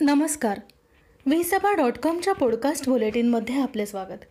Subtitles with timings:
[0.00, 0.60] नमस्कार.
[1.26, 4.24] विसभा डॉट कॉमच्या पॉडकास्ट बुलेटिनमध्ये आपले स्वागत.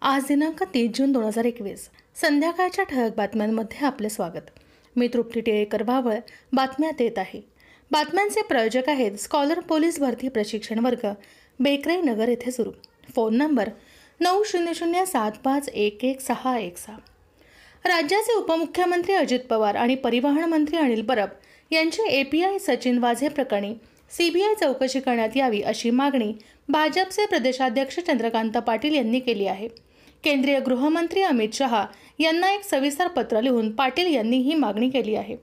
[0.00, 1.88] आज दिनांक तीस जून दोन हजार एकवीस.
[2.14, 4.50] संध्याकाळच्या ठळक बातम्यांमध्ये आपले स्वागत.
[4.96, 6.14] मी तृप्ती टिळेकर वावळ
[6.52, 7.40] बातम्यात येत आहे.
[7.90, 11.06] बातम्यांचे प्रायोजक आहेत स्कॉलर पोलीस भरती प्रशिक्षण वर्ग
[11.60, 12.70] बेकराई नगर येथे सुरू.
[13.14, 13.68] फोन नंबर
[14.20, 16.96] नऊ शून्य शून्य सात पाच एक एक सहा एक सहा.
[17.84, 21.28] राज्याचे उपमुख्यमंत्री अजित पवार आणि परिवहन मंत्री अनिल परब
[21.70, 23.74] यांची एपीआय सचिन वाझे प्रकरणी
[24.10, 26.32] सीबीआय चौकशी करण्यात यावी अशी मागणी
[26.68, 29.68] भाजपचे प्रदेशाध्यक्ष चंद्रकांत पाटील यांनी केली आहे.
[30.24, 31.84] केंद्रीय गृहमंत्री अमित शहा
[32.18, 35.36] यांना एक सविस्तर पत्र लिहून पाटील यांनी ही मागणी केली आहे.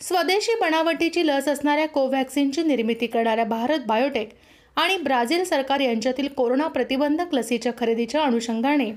[0.00, 4.30] स्वदेशी बनावटीची लस असणाऱ्या कोव्हॅक्सिनची निर्मिती करणाऱ्या भारत बायोटेक
[4.76, 8.90] आणि ब्राझील सरकार यांच्यातील कोरोना प्रतिबंधक लसीच्या खरेदीच्या अनुषंगाने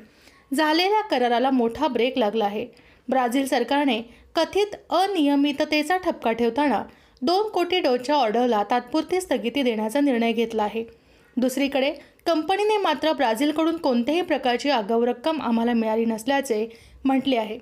[0.54, 2.66] झालेल्या कराराला मोठा ब्रेक लागला आहे.
[3.10, 4.02] ब्राझील सरकारने
[4.36, 6.84] कथित अनियमिततेचा ठपका ठेवताना
[7.22, 10.84] दोन कोटी डोसच्या ऑर्डरला तात्पुरती स्थगिती देण्याचा निर्णय घेतला आहे.
[11.38, 11.92] दुसरीकडे
[12.26, 16.68] कंपनीने मात्र ब्राझीलकडून कोणत्याही प्रकारची आगाऊ रक्कम आम्हाला मिळाली नसल्याचे
[17.04, 17.60] म्हटले आहे.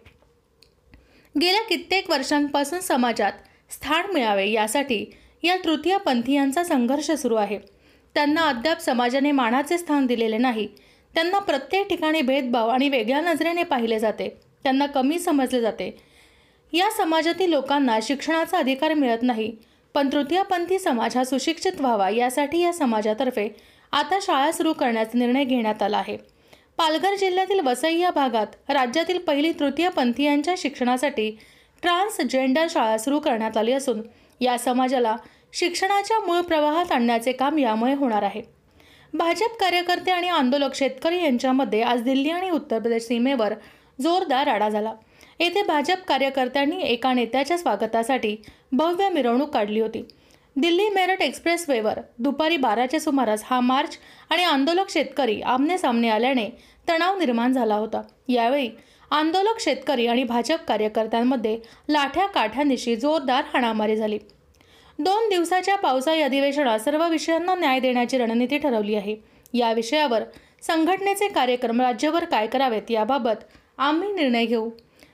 [1.42, 3.32] गेल्या कित्येक वर्षांपासून समाजात
[3.70, 5.06] स्थान मिळावे यासाठी
[5.44, 7.60] या तृतीय पंथीयांचा संघर्ष सुरू आहे.
[8.16, 10.68] त्यांना अद्याप समाजाने मानाचे स्थान दिलेले नाही.
[11.16, 14.38] त्यांना प्रत्येक ठिकाणी भेदभाव आणि वेगळ्या नजरेने पाहिले जाते.
[14.64, 15.98] त्यांना कमी समजले जाते.
[16.74, 19.52] या समाजातील लोकांना शिक्षणाचा अधिकार मिळत नाही.
[19.94, 23.50] पण तृतीयपंथी समाज हा सुशिक्षित व्हावा यासाठी या समाजातर्फे
[23.92, 26.18] आता शाळा सुरू करण्याचा निर्णय घेण्यात आला आहे.
[26.78, 31.30] पालघर जिल्ह्यातील वसई या भागात राज्यातील पहिली तृतीयपंथीयांच्या शिक्षणासाठी
[31.82, 34.02] ट्रान्सजेंडर शाळा सुरू करण्यात आली असून
[34.42, 35.16] या समाजाला
[35.54, 38.42] शिक्षणाच्या मूळ प्रवाहात आणण्याचे काम यामुळे होणार आहे.
[39.14, 43.54] भाजप कार्यकर्ते आणि आंदोलक शेतकरी यांच्यामध्ये आज दिल्ली आणि उत्तर प्रदेश सीमेवर
[44.02, 44.94] जोरदार राडा झाला.
[45.40, 48.36] येथे भाजप कार्यकर्त्यांनी एका नेत्याच्या स्वागतासाठी
[48.72, 50.04] भव्य मिरवणूक काढली होती.
[50.56, 53.98] दिल्ली मेरठ एक्सप्रेसवेवर दुपारी बाराच्या सुमारास हा मार्च
[54.30, 56.50] आणि आंदोलक शेतकरी आमने सामने आल्याने
[56.90, 58.02] तणाव निर्माण झाला होता.
[58.28, 58.70] यावेळी
[59.12, 61.58] आंदोलक शेतकरी आणि भाजप कार्यकर्त्यांमध्ये
[61.90, 64.18] लाठ्या काठ्यानिशी जोरदार हाणामारी झाली.
[65.00, 69.16] दोन दिवसाच्या पावसाळी अधिवेशनात सर्व विषयांना न्याय देण्याची रणनीती ठरवली आहे.
[69.54, 70.24] या विषयावर
[70.62, 73.44] संघटनेचे कार्यक्रम राज्यभर काय करावेत याबाबत
[73.78, 74.70] आम्ही निर्णय घेऊ.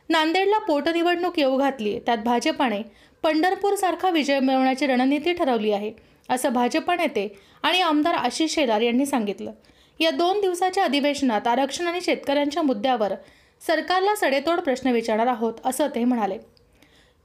[0.10, 2.00] नांदेडला पोटनिवडणूक येऊ घातली.
[2.00, 2.82] त्यात भाजपाने
[3.24, 5.92] पंढरपूरसारखा विजय मिळवण्याची रणनीती ठरवली आहे
[6.30, 7.28] असं भाजप नेते
[7.64, 9.52] आणि आमदार आशिष शेलार यांनी सांगितलं.
[10.00, 13.14] या दोन दिवसाच्या अधिवेशनात आरक्षण आणि शेतकऱ्यांच्या मुद्द्यावर
[13.62, 16.38] सरकारला सडेतोड प्रश्न विचारणार आहोत असं ते म्हणाले.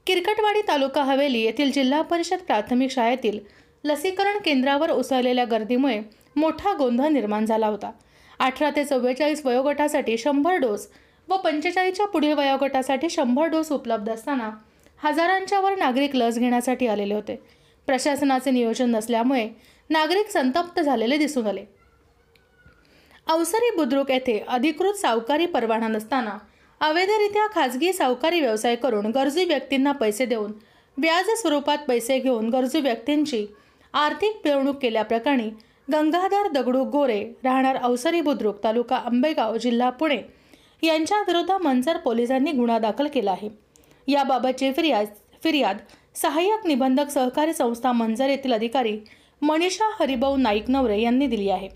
[0.07, 3.39] किरकटवाडी तालुका हवेली येथील जिल्हा परिषद प्राथमिक शाळेतील
[3.83, 5.99] लसीकरण केंद्रावर उसळलेल्या गर्दीमुळे
[6.35, 7.91] मोठा गोंधळ निर्माण झाला होता.
[8.39, 10.87] अठरा ते चव्वेचाळीस वयोगटासाठी शंभर डोस
[11.29, 14.49] व पंचेचाळीसच्या पुढील वयोगटासाठी शंभर डोस उपलब्ध असताना
[15.03, 17.35] हजारांच्या वर नागरिक लस घेण्यासाठी आलेले होते.
[17.87, 19.47] प्रशासनाचे नियोजन नसल्यामुळे
[19.89, 21.65] नागरिक संतप्त झालेले दिसून आले.
[23.27, 26.37] अवसरी बुद्रुक येथे अधिकृत सावकारी परवाना नसताना
[26.81, 30.51] अवैधरित्या खाजगी सावकारी व्यवसाय करून गरजू व्यक्तींना पैसे देऊन
[30.97, 33.45] व्याज स्वरूपात पैसे घेऊन गरजू व्यक्तींची
[33.93, 35.49] आर्थिक पिळवणूक केल्याप्रकरणी
[35.93, 40.17] गंगाधर दगडू गोरे राहणार अवसरी बुद्रुक तालुका आंबेगाव जिल्हा पुणे
[40.83, 43.49] यांच्या विरोधात पोलिसांनी गुन्हा दाखल केला आहे.
[44.07, 45.07] याबाबतची फिर्याद
[45.43, 45.77] फिर्याद
[46.15, 48.97] सहाय्यक निबंधक सहकारी संस्था मंजर येथील अधिकारी
[49.41, 51.67] मनीषा हरिभाऊ नाईक नवरे यांनी दिली आहे.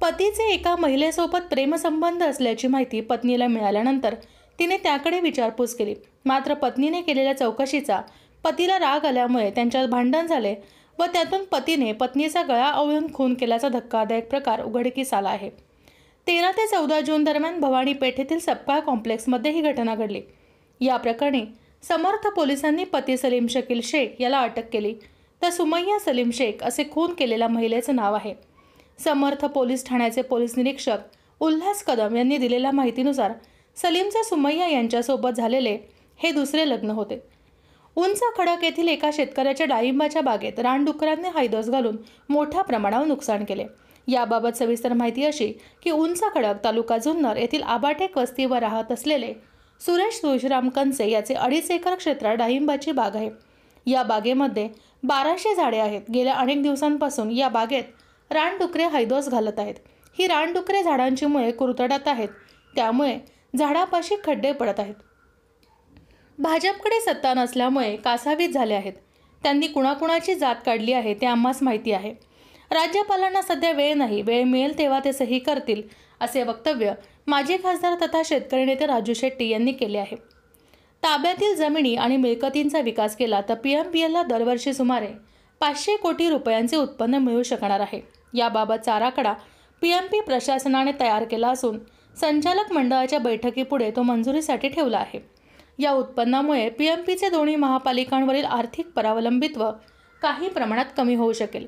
[0.00, 4.14] पतीचे एका महिलेसोबत प्रेमसंबंध असल्याची माहिती पत्नीला मिळाल्यानंतर
[4.58, 5.94] तिने त्याकडे विचारपूस केली.
[6.24, 8.00] मात्र पत्नीने केलेल्या चौकशीचा
[8.44, 10.54] पतीला राग आल्यामुळे त्यांच्यात भांडण झाले
[10.98, 15.50] व त्यातून पतीने पत्नीचा गळा आवळून खून केल्याचा धक्कादायक प्रकार उघडकीस आला आहे.
[16.28, 20.20] तेरा ते चौदा जून दरम्यान भवानी पेठेतील सप्पा कॉम्प्लेक्समध्ये ही घटना घडली.
[20.80, 21.40] या प्रकरणी
[21.82, 24.92] समर्थ पोलिसांनी पती सलीम शकील शेख याला अटक केली.
[25.42, 28.34] तर सुमय्या सलीम शेख असे खून केलेल्या महिलेचं नाव आहे.
[28.98, 30.98] समर्थ पोलीस ठाण्याचे पोलीस निरीक्षक
[31.40, 33.32] उल्हास कदम यांनी दिलेल्या माहितीनुसार
[33.76, 35.76] सलीमचे सुमय्या यांच्यासोबत झालेले
[36.18, 37.22] हे दुसरे लग्न होते.
[37.96, 41.96] उंच खडक येथील एका शेतकऱ्याच्या डाळिंबाच्या बागेत रानडुकरांनी हैदोस घालून
[42.28, 43.64] मोठ्या प्रमाणावर नुकसान केले.
[44.08, 45.52] याबाबत सविस्तर माहिती अशी
[45.82, 49.32] की उंच खडक तालुका जुन्नर येथील आबाटेक वस्तीवर राहत असलेले
[49.80, 53.30] सुरेश तुळशीराम कंचे याचे अडीच एकर क्षेत्रात डाळिंबाची बाग आहे.
[53.86, 54.68] या बागेमध्ये
[55.02, 56.02] बाराशे झाडे आहेत.
[56.14, 59.74] गेल्या अनेक दिवसांपासून या बागेत रानडुकरे हैदोस घालत आहेत.
[60.18, 62.28] ही रानडुकरे झाडांची मुळे कुरतडत आहेत.
[62.74, 63.18] त्यामुळे
[63.58, 64.94] झाडापाशी खड्डे पडत आहेत.
[66.38, 68.92] भाजपकडे सत्ता नसल्यामुळे कासावीस झाले आहेत.
[69.42, 72.14] त्यांनी कुणाकुणाची जात काढली आहे ते आम्हास माहिती आहे.
[72.70, 75.82] राज्यपालांना सध्या वेळ नाही वेळ मिळेल तेव्हा ते सही करतील
[76.20, 76.92] असे वक्तव्य
[77.26, 80.16] माजी खासदार तथा शेतकरी नेते राजू शेट्टी यांनी केले आहे.
[81.02, 85.06] ताब्यातील जमिनी आणि मिळकतींचा विकास केला तर पी एम पी एलला दरवर्षी सुमारे
[85.60, 88.00] पाचशे कोटी रुपयांचे उत्पन्न मिळू शकणार आहे.
[88.34, 89.32] याबाबतचा आराखडा
[89.82, 91.78] पी एम पी प्रशासनाने तयार केला असून
[92.16, 95.20] संचालक मंडळाच्या बैठकीपुढे तो मंजुरीसाठी ठेवला आहे.
[95.78, 99.70] या उत्पन्नामुळे पी एम पीचे दोन्ही महापालिकांवरील आर्थिक परावलंबित्व
[100.22, 101.66] काही प्रमाणात कमी होऊ शकेल.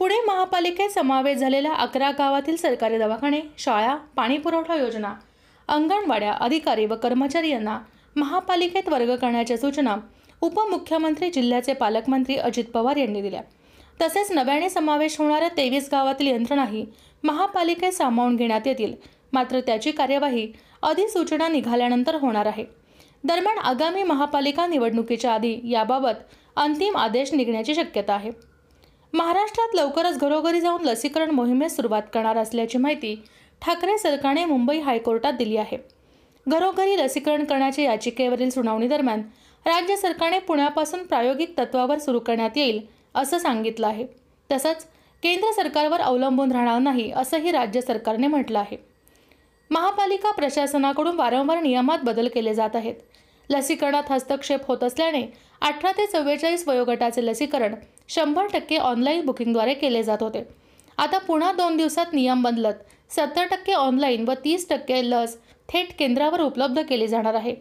[0.00, 5.14] पुणे महापालिकेत समावेश झालेल्या अकरा गावातील सरकारी दवाखाने शाळा पाणीपुरवठा योजना
[5.68, 7.78] अंगणवाड्या अधिकारी व कर्मचारी यांना
[8.16, 9.96] महापालिकेत वर्ग करण्याच्या सूचना
[10.40, 13.40] उपमुख्यमंत्री जिल्ह्याचे पालकमंत्री अजित पवार यांनी दिल्या.
[14.02, 16.84] तसेच नव्याने समावेश होणाऱ्या तेवीस गावातील यंत्रणाही
[17.24, 18.94] महापालिकेत सामावून घेण्यात येतील.
[19.32, 20.50] मात्र त्याची कार्यवाही
[20.82, 22.64] अधिसूचना निघाल्यानंतर होणार आहे.
[23.24, 26.22] दरम्यान आगामी महापालिका निवडणुकीच्या आधी याबाबत
[26.56, 28.30] अंतिम आदेश निघण्याची शक्यता आहे.
[29.12, 33.14] महाराष्ट्रात लवकरच घरोघरी जाऊन लसीकरण मोहिमेस सुरुवात करणार असल्याची माहिती
[33.62, 35.78] ठाकरे सरकारने मुंबई हायकोर्टात दिली आहे.
[36.46, 39.22] घरोघरी लसीकरण करण्याच्या याचिकेवरील सुनावणी दरम्यान
[39.66, 42.80] राज्य सरकारने पुण्यापासून प्रायोगिक तत्वावर सुरू करण्यात येईल
[43.14, 44.06] असं सांगितलं आहे.
[44.50, 44.86] तसंच
[45.22, 48.76] केंद्र सरकारवर अवलंबून राहणार नाही असंही राज्य सरकारने म्हटलं आहे.
[49.70, 52.94] महापालिका प्रशासनाकडून वारंवार नियमात बदल केले जात आहेत.
[53.50, 55.22] लसीकरणात हस्तक्षेप होत असल्याने
[55.60, 57.74] अठरा ते चव्वेचाळीस वयोगटाचे लसीकरण
[58.08, 60.42] शंभर टक्के ऑनलाईन बुकिंगद्वारे केले जात होते.
[60.98, 62.74] आता पुन्हा दोन दिवसात नियम बदलत
[63.10, 65.36] सत्तर टक्के ऑनलाईन व तीस टक्के लस
[65.68, 67.54] थेट केंद्रावर उपलब्ध केली जाणार आहे.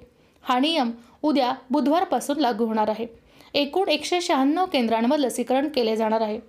[0.43, 0.91] हा नियम
[1.23, 3.07] उद्या बुधवारपासून लागू होणार आहे.
[3.53, 6.39] एकूण एकशे शहाण्णव केंद्रांवर लसीकरण केले जाणार आहे.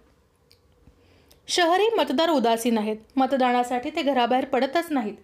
[1.49, 2.97] शहरी मतदार उदासीन आहेत.
[3.17, 5.15] मतदानासाठी ते घराबाहेर पडतच नाहीत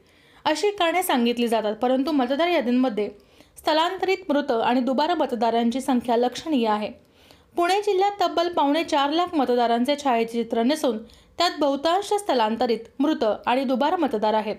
[0.44, 3.08] अशी कारणे सांगितली जातात परंतु मतदार यादींमध्ये
[3.58, 6.90] स्थलांतरित मृत आणि दुबार मतदारांची संख्या लक्षणीय आहे.
[7.56, 10.98] पुणे जिल्ह्यात तब्बल पावणे चार लाख मतदारांचे छायाचित्र नसून
[11.38, 14.56] त्यात बहुतांश स्थलांतरित मृत आणि दुबार मतदार आहेत.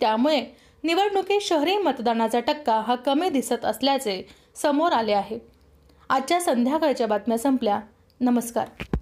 [0.00, 0.46] त्यामुळे
[0.84, 4.22] निवडणुकीत शहरी मतदानाचा टक्का हा कमी दिसत असल्याचे
[4.54, 5.38] समोर आले आहे.
[6.10, 7.80] आजच्या संध्याकाळच्या बातम्या संपल्या.
[8.20, 8.95] नमस्कार.